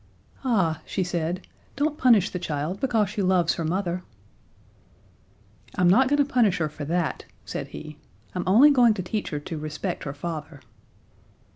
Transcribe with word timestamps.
"Ah," 0.43 0.81
she 0.83 1.03
said, 1.03 1.45
"don't 1.75 1.95
punish 1.95 2.31
the 2.31 2.39
child 2.39 2.79
because 2.79 3.07
she 3.07 3.21
loves 3.21 3.53
her 3.53 3.63
mother." 3.63 4.01
"I'm 5.75 5.87
not 5.87 6.07
going 6.07 6.17
to 6.17 6.25
punish 6.25 6.57
her 6.57 6.69
for 6.69 6.85
that," 6.85 7.25
said 7.45 7.67
he. 7.67 7.99
"I'm 8.33 8.43
only 8.47 8.71
going 8.71 8.95
to 8.95 9.03
teach 9.03 9.29
her 9.29 9.39
to 9.41 9.59
respect 9.59 10.05
her 10.05 10.13
father." 10.15 10.61